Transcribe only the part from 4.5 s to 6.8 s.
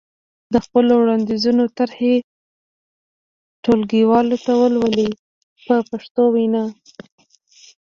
ولولئ په پښتو وینا.